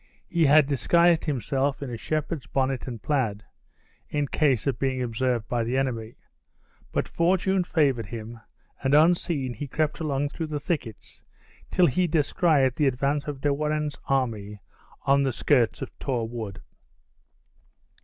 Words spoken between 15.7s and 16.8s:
of Tor Wood.